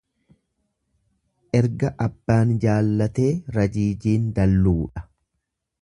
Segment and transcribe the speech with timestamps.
[1.59, 5.07] Erga abbaan jaallatee rajiijiin dalluudha.